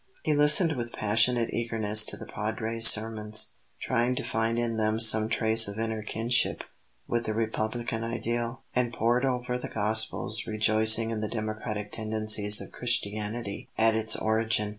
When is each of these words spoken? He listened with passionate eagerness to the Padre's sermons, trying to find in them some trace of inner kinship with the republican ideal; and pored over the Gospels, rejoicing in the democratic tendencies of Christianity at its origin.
He 0.23 0.33
listened 0.33 0.71
with 0.75 0.93
passionate 0.93 1.53
eagerness 1.53 2.07
to 2.07 2.17
the 2.17 2.25
Padre's 2.25 2.87
sermons, 2.87 3.51
trying 3.79 4.15
to 4.15 4.23
find 4.23 4.57
in 4.57 4.77
them 4.77 4.99
some 4.99 5.29
trace 5.29 5.67
of 5.67 5.77
inner 5.77 6.01
kinship 6.01 6.63
with 7.07 7.25
the 7.25 7.35
republican 7.35 8.03
ideal; 8.03 8.63
and 8.75 8.91
pored 8.91 9.25
over 9.25 9.59
the 9.59 9.69
Gospels, 9.69 10.47
rejoicing 10.47 11.11
in 11.11 11.19
the 11.19 11.29
democratic 11.29 11.91
tendencies 11.91 12.59
of 12.59 12.71
Christianity 12.71 13.69
at 13.77 13.93
its 13.93 14.15
origin. 14.15 14.69